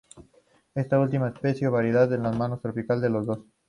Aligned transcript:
Está 0.73 0.99
última 0.99 1.27
especie 1.29 1.67
o 1.67 1.71
variedad 1.71 2.11
es 2.11 2.19
la 2.19 2.31
menos 2.31 2.59
tropical 2.59 2.99
de 3.01 3.11
las 3.11 3.27
dos. 3.27 3.43